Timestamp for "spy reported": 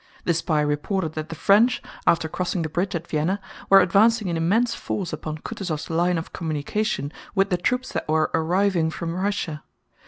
0.33-1.13